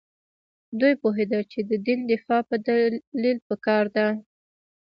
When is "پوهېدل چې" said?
1.01-1.59